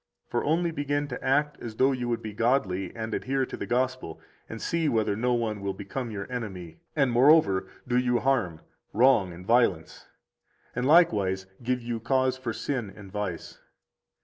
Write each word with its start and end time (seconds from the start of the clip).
For 0.29 0.43
only 0.43 0.71
begin 0.71 1.07
to 1.09 1.23
act 1.23 1.61
as 1.61 1.75
though 1.75 1.91
you 1.91 2.09
would 2.09 2.23
be 2.23 2.33
godly 2.33 2.91
and 2.95 3.13
adhere 3.13 3.45
to 3.45 3.55
the 3.55 3.67
Gospel, 3.67 4.19
and 4.49 4.59
see 4.59 4.89
whether 4.89 5.15
no 5.15 5.35
one 5.35 5.61
will 5.61 5.75
become 5.75 6.09
your 6.09 6.25
enemy, 6.31 6.79
and, 6.95 7.11
moreover, 7.11 7.67
do 7.87 7.99
you 7.99 8.17
harm, 8.17 8.61
wrong, 8.93 9.31
and 9.31 9.45
violence, 9.45 10.07
and 10.75 10.87
likewise 10.87 11.45
give 11.61 11.83
you 11.83 11.99
cause 11.99 12.35
for 12.35 12.51
sin 12.51 12.89
and 12.95 13.11
vice. 13.11 13.59